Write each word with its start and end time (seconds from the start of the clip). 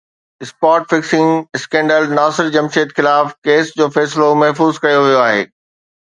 spot 0.43 0.81
fixing 0.91 1.29
scandal 1.57 2.03
Nasir 2.19 2.47
Jamshed 2.55 2.89
خلاف 2.97 3.27
case 3.45 3.65
جو 3.77 3.85
فيصلو 3.95 4.33
محفوظ 4.43 4.83
ڪيو 4.85 4.99
ويو 5.05 5.23
آهي 5.29 5.41